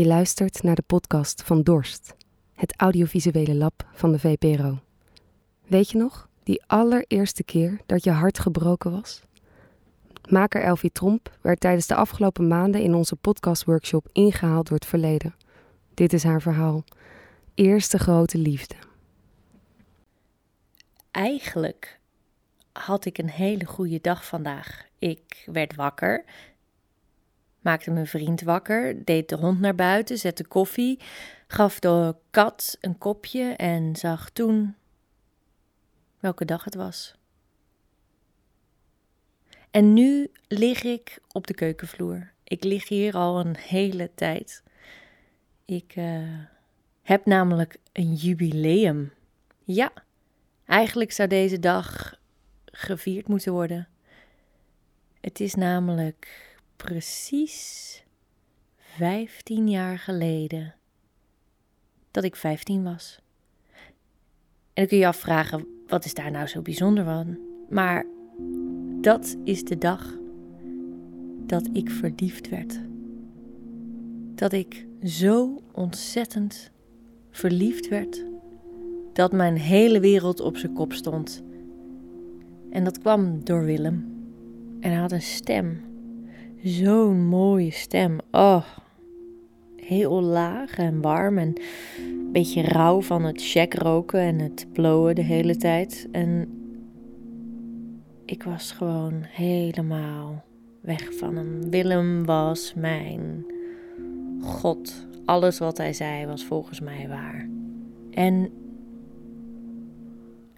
Je 0.00 0.06
luistert 0.06 0.62
naar 0.62 0.74
de 0.74 0.82
podcast 0.86 1.42
van 1.42 1.62
Dorst, 1.62 2.14
het 2.54 2.74
audiovisuele 2.76 3.54
lab 3.54 3.88
van 3.92 4.12
de 4.12 4.18
VPRO. 4.18 4.78
Weet 5.66 5.90
je 5.90 5.98
nog, 5.98 6.28
die 6.42 6.62
allereerste 6.66 7.42
keer 7.44 7.80
dat 7.86 8.04
je 8.04 8.10
hart 8.10 8.38
gebroken 8.38 8.90
was? 8.90 9.22
Maker 10.28 10.62
Elfie 10.62 10.92
Tromp 10.92 11.36
werd 11.40 11.60
tijdens 11.60 11.86
de 11.86 11.94
afgelopen 11.94 12.48
maanden 12.48 12.82
in 12.82 12.94
onze 12.94 13.16
podcastworkshop 13.16 14.08
ingehaald 14.12 14.68
door 14.68 14.76
het 14.76 14.86
verleden. 14.86 15.34
Dit 15.94 16.12
is 16.12 16.24
haar 16.24 16.42
verhaal. 16.42 16.84
Eerste 17.54 17.98
grote 17.98 18.38
liefde. 18.38 18.74
Eigenlijk 21.10 22.00
had 22.72 23.04
ik 23.04 23.18
een 23.18 23.30
hele 23.30 23.64
goede 23.64 23.98
dag 24.00 24.26
vandaag. 24.26 24.86
Ik 24.98 25.42
werd 25.52 25.74
wakker, 25.74 26.24
maakte 27.60 27.90
mijn 27.90 28.06
vriend 28.06 28.40
wakker, 28.40 29.04
deed 29.04 29.28
de 29.28 29.36
hond 29.36 29.60
naar 29.60 29.74
buiten, 29.74 30.18
zette 30.18 30.44
koffie, 30.44 30.98
gaf 31.46 31.78
de 31.78 32.14
kat 32.30 32.76
een 32.80 32.98
kopje 32.98 33.52
en 33.52 33.96
zag 33.96 34.30
toen 34.30 34.74
welke 36.18 36.44
dag 36.44 36.64
het 36.64 36.74
was. 36.74 37.14
En 39.70 39.92
nu 39.92 40.30
lig 40.48 40.82
ik 40.82 41.18
op 41.32 41.46
de 41.46 41.54
keukenvloer. 41.54 42.32
Ik 42.44 42.64
lig 42.64 42.88
hier 42.88 43.14
al 43.14 43.40
een 43.40 43.56
hele 43.56 44.10
tijd. 44.14 44.62
Ik 45.64 45.96
uh, 45.96 46.38
heb 47.02 47.26
namelijk 47.26 47.76
een 47.92 48.14
jubileum. 48.14 49.12
Ja, 49.64 49.92
eigenlijk 50.64 51.12
zou 51.12 51.28
deze 51.28 51.58
dag 51.58 52.18
gevierd 52.64 53.28
moeten 53.28 53.52
worden. 53.52 53.88
Het 55.20 55.40
is 55.40 55.54
namelijk 55.54 56.49
precies 56.84 58.04
15 58.76 59.68
jaar 59.68 59.98
geleden 59.98 60.74
dat 62.10 62.24
ik 62.24 62.36
15 62.36 62.82
was. 62.82 63.20
En 63.72 63.82
dan 64.72 64.86
kun 64.86 64.98
je 64.98 65.06
afvragen, 65.06 65.66
wat 65.86 66.04
is 66.04 66.14
daar 66.14 66.30
nou 66.30 66.46
zo 66.46 66.62
bijzonder 66.62 67.04
van? 67.04 67.38
Maar 67.68 68.06
dat 69.00 69.36
is 69.44 69.64
de 69.64 69.78
dag 69.78 70.14
dat 71.46 71.68
ik 71.72 71.90
verliefd 71.90 72.48
werd. 72.48 72.80
Dat 74.34 74.52
ik 74.52 74.86
zo 75.02 75.62
ontzettend 75.72 76.70
verliefd 77.30 77.88
werd 77.88 78.24
dat 79.12 79.32
mijn 79.32 79.56
hele 79.56 80.00
wereld 80.00 80.40
op 80.40 80.56
zijn 80.56 80.72
kop 80.72 80.92
stond. 80.92 81.42
En 82.70 82.84
dat 82.84 82.98
kwam 82.98 83.44
door 83.44 83.64
Willem. 83.64 84.18
En 84.80 84.90
hij 84.90 85.00
had 85.00 85.12
een 85.12 85.22
stem. 85.22 85.89
Zo'n 86.62 87.26
mooie 87.26 87.70
stem. 87.70 88.18
Oh, 88.30 88.64
heel 89.76 90.22
laag 90.22 90.76
en 90.76 91.00
warm 91.00 91.38
en 91.38 91.52
een 91.98 92.32
beetje 92.32 92.62
rauw 92.62 93.00
van 93.00 93.24
het 93.24 93.42
check 93.42 93.74
roken 93.74 94.20
en 94.20 94.38
het 94.38 94.66
blowen 94.72 95.14
de 95.14 95.22
hele 95.22 95.56
tijd. 95.56 96.08
En 96.12 96.48
ik 98.24 98.42
was 98.42 98.72
gewoon 98.72 99.22
helemaal 99.22 100.44
weg 100.80 101.14
van 101.14 101.36
hem. 101.36 101.70
Willem 101.70 102.24
was 102.24 102.74
mijn 102.74 103.46
God. 104.40 105.06
Alles 105.24 105.58
wat 105.58 105.76
hij 105.76 105.92
zei 105.92 106.26
was 106.26 106.44
volgens 106.44 106.80
mij 106.80 107.08
waar. 107.08 107.48
En 108.10 108.50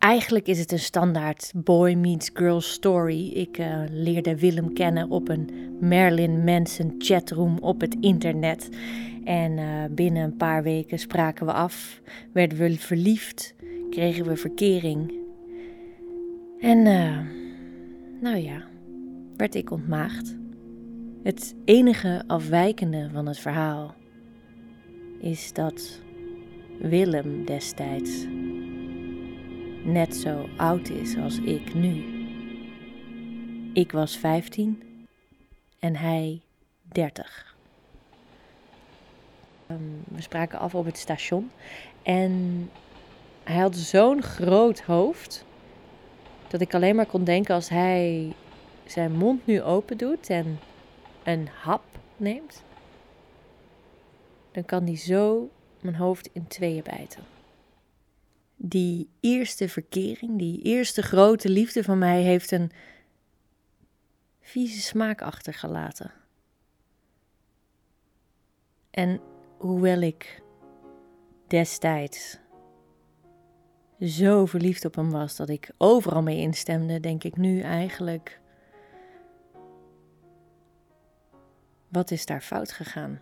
eigenlijk 0.03 0.47
is 0.47 0.59
het 0.59 0.73
een 0.73 0.79
standaard 0.79 1.53
boy 1.55 1.93
meets 1.93 2.31
girl 2.33 2.61
story. 2.61 3.29
Ik 3.29 3.59
uh, 3.59 3.83
leerde 3.91 4.39
Willem 4.39 4.73
kennen 4.73 5.11
op 5.11 5.29
een 5.29 5.51
Merlin 5.81 6.45
Manson 6.45 6.95
chatroom 6.99 7.59
op 7.59 7.81
het 7.81 7.97
internet. 8.01 8.69
En 9.25 9.59
uh, 9.59 9.85
binnen 9.91 10.23
een 10.23 10.37
paar 10.37 10.63
weken 10.63 10.99
spraken 10.99 11.47
we 11.47 11.53
af, 11.53 12.01
werden 12.33 12.59
we 12.59 12.77
verliefd, 12.79 13.55
kregen 13.91 14.25
we 14.25 14.37
verkering. 14.37 15.13
En 16.61 16.79
uh, 16.79 17.19
nou 18.21 18.37
ja, 18.37 18.63
werd 19.37 19.55
ik 19.55 19.71
ontmaagd. 19.71 20.37
Het 21.23 21.55
enige 21.65 22.25
afwijkende 22.27 23.09
van 23.13 23.27
het 23.27 23.39
verhaal 23.39 23.95
is 25.21 25.53
dat 25.53 26.01
Willem 26.81 27.45
destijds 27.45 28.27
net 29.85 30.17
zo 30.17 30.49
oud 30.57 30.89
is 30.89 31.17
als 31.17 31.39
ik 31.39 31.75
nu. 31.75 32.21
Ik 33.73 33.93
was 33.93 34.17
15 34.17 34.83
en 35.79 35.97
hij 35.97 36.41
30. 36.83 37.57
Um, 39.71 39.77
ehm, 39.77 40.17
we 40.17 40.23
spraken 40.23 40.59
af 40.59 40.75
op 40.75 40.85
het 40.85 40.99
station 40.99 41.51
en 42.03 42.71
hij 43.43 43.61
had 43.61 43.77
zo'n 43.77 44.23
groot 44.23 44.81
hoofd 44.81 45.45
dat 46.49 46.61
ik 46.61 46.75
alleen 46.75 46.97
maar 46.97 47.07
kon 47.07 47.25
denken 47.25 47.55
als 47.55 47.69
hij 47.69 48.33
zijn 48.87 49.13
mond 49.13 49.47
nu 49.47 49.63
open 49.63 49.99
doet 49.99 50.31
en 50.31 50.59
een 51.23 51.49
hap 51.63 51.85
neemt, 52.17 52.63
dan 54.53 54.65
kan 54.65 54.85
hij 54.85 54.97
zo 54.97 55.49
mijn 55.81 55.97
hoofd 55.97 56.31
in 56.33 56.47
tweeën 56.47 56.83
bijten. 56.83 57.23
Die 58.65 59.09
eerste 59.21 59.69
verkering, 59.69 60.39
die 60.39 60.63
eerste 60.63 61.03
grote 61.03 61.49
liefde 61.49 61.85
van 61.85 61.99
mij 61.99 62.23
heeft 62.23 62.51
een 62.51 62.71
vieze 64.41 64.81
smaak 64.81 65.23
achtergelaten. 65.23 66.13
En 68.91 69.21
hoewel 69.59 70.01
ik 70.01 70.43
destijds 71.47 72.39
zo 74.01 74.47
verliefd 74.47 74.85
op 74.85 74.95
hem 74.95 75.11
was 75.11 75.37
dat 75.37 75.49
ik 75.49 75.71
overal 75.79 76.23
mee 76.23 76.39
instemde, 76.39 77.01
denk 77.01 77.25
ik 77.25 77.37
nu 77.37 77.61
eigenlijk: 77.61 78.41
wat 81.89 82.11
is 82.11 82.27
daar 82.27 82.43
fout 82.43 82.73
gegaan? 82.73 83.21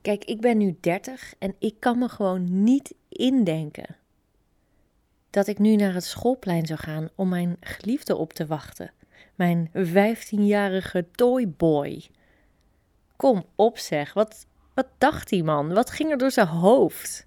Kijk, 0.00 0.24
ik 0.24 0.40
ben 0.40 0.58
nu 0.58 0.76
30 0.80 1.34
en 1.38 1.54
ik 1.58 1.74
kan 1.78 1.98
me 1.98 2.08
gewoon 2.08 2.62
niet 2.62 2.94
indenken 3.16 3.96
dat 5.30 5.46
ik 5.46 5.58
nu 5.58 5.76
naar 5.76 5.94
het 5.94 6.04
schoolplein 6.04 6.66
zou 6.66 6.78
gaan 6.78 7.08
om 7.14 7.28
mijn 7.28 7.56
geliefde 7.60 8.16
op 8.16 8.32
te 8.32 8.46
wachten. 8.46 8.90
Mijn 9.34 9.70
15-jarige 9.76 11.06
toyboy. 11.10 12.06
Kom 13.16 13.44
op 13.54 13.78
zeg, 13.78 14.12
wat, 14.12 14.46
wat 14.74 14.86
dacht 14.98 15.28
die 15.28 15.44
man? 15.44 15.74
Wat 15.74 15.90
ging 15.90 16.10
er 16.10 16.18
door 16.18 16.30
zijn 16.30 16.46
hoofd? 16.46 17.26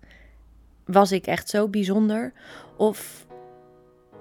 Was 0.85 1.11
ik 1.11 1.27
echt 1.27 1.49
zo 1.49 1.67
bijzonder? 1.67 2.33
Of 2.77 3.27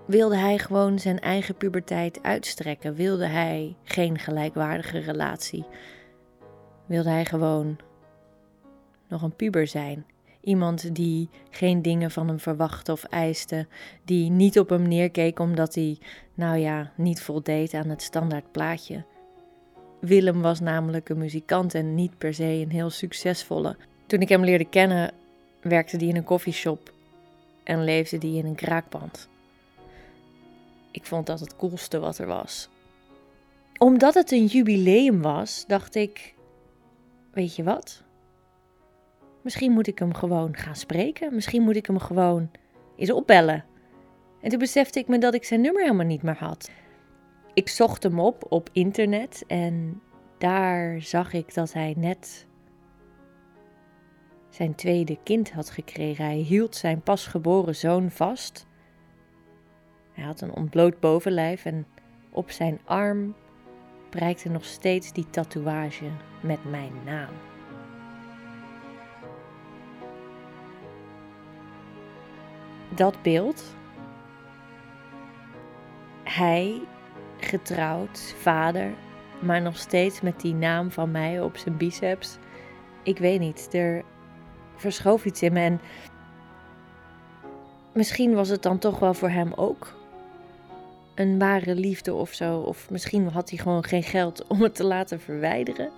wilde 0.06 0.36
hij 0.36 0.58
gewoon 0.58 0.98
zijn 0.98 1.20
eigen 1.20 1.56
puberteit 1.56 2.22
uitstrekken? 2.22 2.94
Wilde 2.94 3.26
hij 3.26 3.76
geen 3.84 4.18
gelijkwaardige 4.18 4.98
relatie? 4.98 5.66
Wilde 6.86 7.10
hij 7.10 7.24
gewoon 7.24 7.78
nog 9.08 9.22
een 9.22 9.36
puber 9.36 9.66
zijn? 9.66 10.06
Iemand 10.48 10.94
die 10.94 11.28
geen 11.50 11.82
dingen 11.82 12.10
van 12.10 12.28
hem 12.28 12.40
verwachtte 12.40 12.92
of 12.92 13.04
eiste, 13.04 13.66
die 14.04 14.30
niet 14.30 14.58
op 14.58 14.68
hem 14.68 14.88
neerkeek 14.88 15.38
omdat 15.38 15.74
hij, 15.74 15.98
nou 16.34 16.58
ja, 16.58 16.92
niet 16.96 17.22
voldeed 17.22 17.74
aan 17.74 17.88
het 17.88 18.02
standaard 18.02 18.52
plaatje. 18.52 19.04
Willem 20.00 20.40
was 20.40 20.60
namelijk 20.60 21.08
een 21.08 21.18
muzikant 21.18 21.74
en 21.74 21.94
niet 21.94 22.18
per 22.18 22.34
se 22.34 22.44
een 22.44 22.70
heel 22.70 22.90
succesvolle. 22.90 23.76
Toen 24.06 24.20
ik 24.20 24.28
hem 24.28 24.44
leerde 24.44 24.64
kennen, 24.64 25.12
werkte 25.60 25.96
hij 25.96 26.06
in 26.06 26.16
een 26.16 26.24
koffieshop 26.24 26.92
en 27.64 27.84
leefde 27.84 28.18
hij 28.18 28.30
in 28.30 28.46
een 28.46 28.54
kraakpand. 28.54 29.28
Ik 30.90 31.04
vond 31.04 31.26
dat 31.26 31.40
het 31.40 31.56
coolste 31.56 31.98
wat 31.98 32.18
er 32.18 32.26
was. 32.26 32.68
Omdat 33.78 34.14
het 34.14 34.32
een 34.32 34.46
jubileum 34.46 35.22
was, 35.22 35.64
dacht 35.66 35.94
ik: 35.94 36.34
Weet 37.32 37.56
je 37.56 37.62
wat? 37.62 38.06
Misschien 39.48 39.72
moet 39.72 39.86
ik 39.86 39.98
hem 39.98 40.14
gewoon 40.14 40.56
gaan 40.56 40.76
spreken. 40.76 41.34
Misschien 41.34 41.62
moet 41.62 41.76
ik 41.76 41.86
hem 41.86 41.98
gewoon 41.98 42.50
eens 42.96 43.10
opbellen. 43.10 43.64
En 44.40 44.50
toen 44.50 44.58
besefte 44.58 44.98
ik 44.98 45.08
me 45.08 45.18
dat 45.18 45.34
ik 45.34 45.44
zijn 45.44 45.60
nummer 45.60 45.82
helemaal 45.82 46.06
niet 46.06 46.22
meer 46.22 46.36
had. 46.38 46.70
Ik 47.54 47.68
zocht 47.68 48.02
hem 48.02 48.20
op 48.20 48.46
op 48.48 48.68
internet 48.72 49.44
en 49.46 50.02
daar 50.38 51.00
zag 51.00 51.32
ik 51.32 51.54
dat 51.54 51.72
hij 51.72 51.94
net 51.96 52.46
zijn 54.48 54.74
tweede 54.74 55.18
kind 55.22 55.52
had 55.52 55.70
gekregen. 55.70 56.24
Hij 56.24 56.36
hield 56.36 56.76
zijn 56.76 57.00
pasgeboren 57.00 57.76
zoon 57.76 58.10
vast. 58.10 58.66
Hij 60.12 60.24
had 60.24 60.40
een 60.40 60.54
ontbloot 60.54 61.00
bovenlijf 61.00 61.64
en 61.64 61.86
op 62.30 62.50
zijn 62.50 62.80
arm 62.84 63.34
prijkte 64.10 64.48
nog 64.48 64.64
steeds 64.64 65.12
die 65.12 65.30
tatoeage 65.30 66.10
met 66.40 66.64
mijn 66.70 66.92
naam. 67.04 67.47
Dat 72.98 73.22
beeld, 73.22 73.64
hij 76.24 76.80
getrouwd, 77.40 78.34
vader, 78.40 78.94
maar 79.40 79.62
nog 79.62 79.76
steeds 79.76 80.20
met 80.20 80.40
die 80.40 80.54
naam 80.54 80.90
van 80.90 81.10
mij 81.10 81.40
op 81.40 81.56
zijn 81.56 81.76
biceps 81.76 82.38
ik 83.08 83.18
weet 83.18 83.40
niet, 83.40 83.68
er 83.74 84.04
verschoof 84.76 85.24
iets 85.24 85.42
in 85.42 85.52
me 85.52 85.60
en 85.60 85.80
misschien 87.92 88.34
was 88.34 88.48
het 88.48 88.62
dan 88.62 88.78
toch 88.78 88.98
wel 88.98 89.14
voor 89.14 89.30
hem 89.30 89.52
ook 89.56 89.96
een 91.14 91.38
ware 91.38 91.74
liefde 91.74 92.14
of 92.14 92.32
zo. 92.32 92.58
Of 92.58 92.90
misschien 92.90 93.28
had 93.28 93.50
hij 93.50 93.58
gewoon 93.58 93.84
geen 93.84 94.02
geld 94.02 94.46
om 94.48 94.62
het 94.62 94.74
te 94.74 94.84
laten 94.84 95.20
verwijderen. 95.20 95.90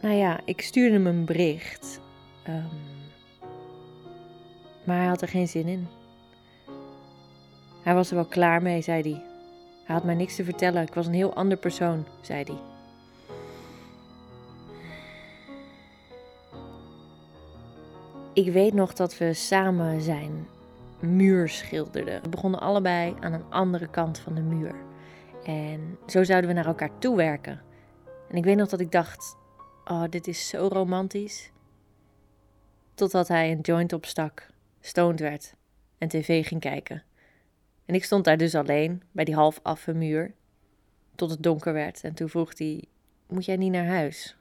Nou 0.00 0.14
ja, 0.14 0.40
ik 0.44 0.60
stuurde 0.60 0.94
hem 0.94 1.06
een 1.06 1.24
bericht. 1.24 2.00
Ehm, 2.42 2.64
maar 4.86 4.96
hij 4.96 5.06
had 5.06 5.22
er 5.22 5.28
geen 5.28 5.48
zin 5.48 5.66
in. 5.66 5.86
Hij 7.82 7.94
was 7.94 8.08
er 8.08 8.14
wel 8.14 8.24
klaar 8.24 8.62
mee, 8.62 8.82
zei 8.82 9.02
hij. 9.02 9.22
Hij 9.84 9.94
had 9.94 10.04
mij 10.04 10.14
niks 10.14 10.36
te 10.36 10.44
vertellen. 10.44 10.82
Ik 10.82 10.94
was 10.94 11.06
een 11.06 11.12
heel 11.12 11.34
ander 11.34 11.58
persoon, 11.58 12.06
zei 12.20 12.44
hij. 12.44 12.58
Ik 18.32 18.52
weet 18.52 18.74
nog 18.74 18.92
dat 18.92 19.18
we 19.18 19.32
samen 19.32 20.00
zijn 20.00 20.46
muur 21.00 21.48
schilderden. 21.48 22.22
We 22.22 22.28
begonnen 22.28 22.60
allebei 22.60 23.14
aan 23.20 23.32
een 23.32 23.50
andere 23.50 23.86
kant 23.86 24.18
van 24.18 24.34
de 24.34 24.40
muur. 24.40 24.74
En 25.44 25.98
zo 26.06 26.24
zouden 26.24 26.50
we 26.50 26.56
naar 26.56 26.66
elkaar 26.66 26.98
toe 26.98 27.16
werken. 27.16 27.60
En 28.28 28.36
ik 28.36 28.44
weet 28.44 28.56
nog 28.56 28.68
dat 28.68 28.80
ik 28.80 28.92
dacht: 28.92 29.36
oh, 29.84 30.04
dit 30.10 30.26
is 30.26 30.48
zo 30.48 30.68
romantisch. 30.72 31.50
Totdat 32.94 33.28
hij 33.28 33.52
een 33.52 33.60
joint 33.60 33.92
opstak, 33.92 34.48
stoned 34.86 35.20
werd 35.20 35.54
en 35.98 36.08
tv 36.08 36.46
ging 36.46 36.60
kijken. 36.60 37.02
En 37.84 37.94
ik 37.94 38.04
stond 38.04 38.24
daar 38.24 38.36
dus 38.36 38.54
alleen 38.54 39.02
bij 39.12 39.24
die 39.24 39.34
half 39.34 39.60
affe 39.62 39.92
muur. 39.92 40.34
Tot 41.14 41.30
het 41.30 41.42
donker 41.42 41.72
werd. 41.72 42.00
En 42.04 42.14
toen 42.14 42.28
vroeg 42.28 42.58
hij: 42.58 42.84
Moet 43.28 43.44
jij 43.44 43.56
niet 43.56 43.72
naar 43.72 43.86
huis? 43.86 44.36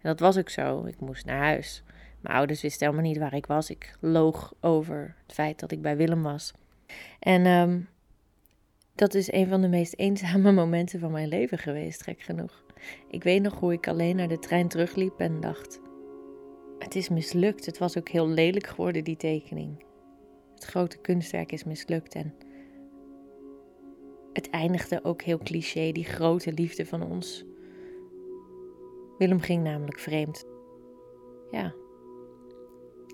En 0.00 0.08
dat 0.08 0.20
was 0.20 0.38
ook 0.38 0.48
zo. 0.48 0.84
Ik 0.84 1.00
moest 1.00 1.24
naar 1.24 1.42
huis. 1.42 1.82
Mijn 2.20 2.36
ouders 2.36 2.62
wisten 2.62 2.86
helemaal 2.86 3.10
niet 3.10 3.18
waar 3.18 3.34
ik 3.34 3.46
was. 3.46 3.70
Ik 3.70 3.96
loog 4.00 4.54
over 4.60 5.14
het 5.26 5.34
feit 5.34 5.60
dat 5.60 5.72
ik 5.72 5.82
bij 5.82 5.96
Willem 5.96 6.22
was. 6.22 6.52
En 7.18 7.46
um, 7.46 7.88
dat 8.94 9.14
is 9.14 9.32
een 9.32 9.48
van 9.48 9.60
de 9.60 9.68
meest 9.68 9.94
eenzame 9.96 10.52
momenten 10.62 11.00
van 11.00 11.10
mijn 11.10 11.28
leven 11.28 11.58
geweest, 11.58 12.02
gek 12.02 12.20
genoeg. 12.20 12.64
Ik 13.10 13.22
weet 13.22 13.42
nog 13.42 13.54
hoe 13.58 13.72
ik 13.72 13.88
alleen 13.88 14.16
naar 14.16 14.28
de 14.28 14.38
trein 14.38 14.68
terugliep 14.68 15.20
en 15.20 15.40
dacht: 15.40 15.80
Het 16.78 16.94
is 16.94 17.08
mislukt. 17.08 17.66
Het 17.66 17.78
was 17.78 17.98
ook 17.98 18.08
heel 18.08 18.28
lelijk 18.28 18.66
geworden, 18.66 19.04
die 19.04 19.16
tekening. 19.16 19.84
Het 20.54 20.64
grote 20.64 20.98
kunstwerk 20.98 21.52
is 21.52 21.64
mislukt 21.64 22.14
en 22.14 22.34
het 24.32 24.50
eindigde 24.50 25.04
ook 25.04 25.22
heel 25.22 25.38
cliché, 25.38 25.92
die 25.92 26.04
grote 26.04 26.52
liefde 26.52 26.86
van 26.86 27.02
ons. 27.02 27.44
Willem 29.18 29.40
ging 29.40 29.62
namelijk 29.62 29.98
vreemd. 29.98 30.44
Ja, 31.50 31.74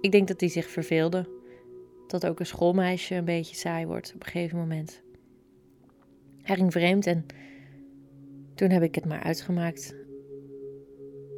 ik 0.01 0.13
denk 0.13 0.29
dat 0.29 0.41
hij 0.41 0.49
zich 0.49 0.69
verveelde. 0.69 1.29
Dat 2.07 2.27
ook 2.27 2.41
een 2.41 2.47
schoolmeisje 2.47 3.15
een 3.15 3.25
beetje 3.25 3.57
saai 3.57 3.87
wordt 3.87 4.13
op 4.15 4.21
een 4.21 4.31
gegeven 4.31 4.59
moment. 4.59 5.03
Hij 6.43 6.57
ging 6.57 6.73
vreemd 6.73 7.07
en 7.07 7.27
toen 8.55 8.71
heb 8.71 8.83
ik 8.83 8.95
het 8.95 9.05
maar 9.05 9.23
uitgemaakt. 9.23 10.04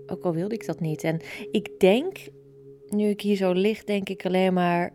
Ook 0.06 0.24
al 0.24 0.32
wilde 0.32 0.54
ik 0.54 0.66
dat 0.66 0.80
niet. 0.80 1.04
En 1.04 1.20
ik 1.50 1.80
denk, 1.80 2.18
nu 2.88 3.08
ik 3.08 3.20
hier 3.20 3.36
zo 3.36 3.52
lig, 3.52 3.84
denk 3.84 4.08
ik 4.08 4.26
alleen 4.26 4.52
maar: 4.52 4.94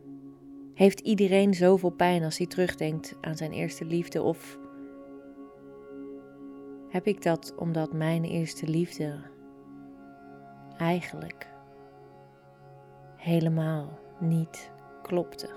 heeft 0.73 0.99
iedereen 0.99 1.53
zoveel 1.53 1.89
pijn 1.89 2.23
als 2.23 2.37
hij 2.37 2.47
terugdenkt 2.47 3.15
aan 3.21 3.37
zijn 3.37 3.51
eerste 3.51 3.85
liefde? 3.85 4.21
Of 4.21 4.59
heb 6.89 7.07
ik 7.07 7.23
dat 7.23 7.53
omdat 7.57 7.93
mijn 7.93 8.23
eerste 8.23 8.67
liefde 8.67 9.19
eigenlijk 10.77 11.47
helemaal 13.17 13.99
niet 14.19 14.71
klopte. 15.01 15.49